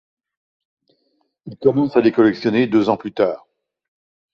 [1.45, 3.45] Il commence à les collectionner deux ans plus tard.